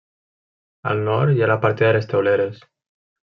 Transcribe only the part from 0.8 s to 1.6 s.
Al nord hi ha la